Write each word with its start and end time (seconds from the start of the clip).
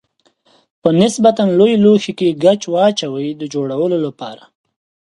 په 0.81 0.89
نسبتا 0.99 1.43
لوی 1.59 1.73
لوښي 1.83 2.13
کې 2.19 2.37
ګچ 2.43 2.61
واچوئ 2.73 3.29
د 3.37 3.43
جوړولو 3.53 3.97
لپاره. 4.05 4.43